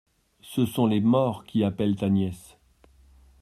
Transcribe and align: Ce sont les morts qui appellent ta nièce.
Ce 0.41 0.65
sont 0.65 0.87
les 0.87 0.99
morts 0.99 1.45
qui 1.45 1.63
appellent 1.63 1.95
ta 1.95 2.09
nièce. 2.09 2.57